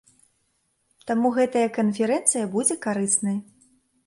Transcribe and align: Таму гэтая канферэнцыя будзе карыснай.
Таму 1.11 1.31
гэтая 1.37 1.67
канферэнцыя 1.77 2.49
будзе 2.57 2.79
карыснай. 2.89 3.37